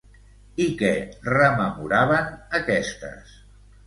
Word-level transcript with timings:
I 0.63 0.65
què 0.77 0.93
rememoraven 1.27 2.31
aquestes? 2.61 3.37